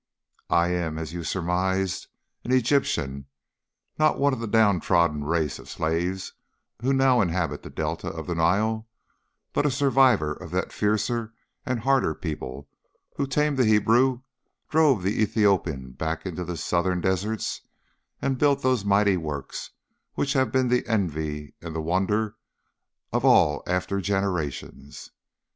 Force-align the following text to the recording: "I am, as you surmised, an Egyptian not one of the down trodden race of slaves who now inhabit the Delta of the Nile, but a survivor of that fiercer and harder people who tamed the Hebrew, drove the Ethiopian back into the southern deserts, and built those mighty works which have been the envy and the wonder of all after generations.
"I 0.49 0.69
am, 0.69 0.97
as 0.97 1.13
you 1.13 1.23
surmised, 1.23 2.07
an 2.43 2.51
Egyptian 2.51 3.27
not 3.99 4.17
one 4.17 4.33
of 4.33 4.39
the 4.39 4.47
down 4.47 4.79
trodden 4.79 5.23
race 5.25 5.59
of 5.59 5.69
slaves 5.69 6.33
who 6.81 6.91
now 6.91 7.21
inhabit 7.21 7.61
the 7.61 7.69
Delta 7.69 8.07
of 8.07 8.25
the 8.25 8.33
Nile, 8.33 8.89
but 9.53 9.67
a 9.67 9.69
survivor 9.69 10.33
of 10.33 10.49
that 10.49 10.73
fiercer 10.73 11.35
and 11.67 11.81
harder 11.81 12.15
people 12.15 12.67
who 13.17 13.27
tamed 13.27 13.59
the 13.59 13.63
Hebrew, 13.65 14.21
drove 14.69 15.03
the 15.03 15.21
Ethiopian 15.21 15.91
back 15.91 16.25
into 16.25 16.43
the 16.43 16.57
southern 16.57 16.99
deserts, 16.99 17.61
and 18.19 18.39
built 18.39 18.63
those 18.63 18.83
mighty 18.83 19.17
works 19.17 19.69
which 20.15 20.33
have 20.33 20.51
been 20.51 20.69
the 20.69 20.83
envy 20.87 21.53
and 21.61 21.75
the 21.75 21.79
wonder 21.79 22.37
of 23.13 23.23
all 23.23 23.61
after 23.67 24.01
generations. 24.01 25.11